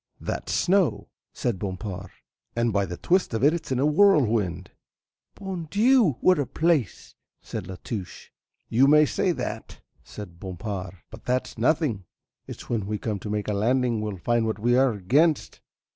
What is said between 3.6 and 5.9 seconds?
in a whirlwind." "Bon